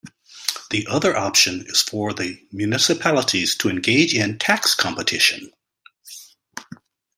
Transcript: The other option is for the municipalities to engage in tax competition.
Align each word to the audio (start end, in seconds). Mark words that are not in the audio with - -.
The 0.71 0.87
other 0.89 1.15
option 1.15 1.61
is 1.67 1.79
for 1.79 2.11
the 2.11 2.39
municipalities 2.51 3.53
to 3.57 3.69
engage 3.69 4.15
in 4.15 4.39
tax 4.39 4.73
competition. 4.73 5.51